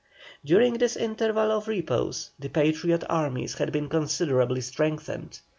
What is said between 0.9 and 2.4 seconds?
interval of repose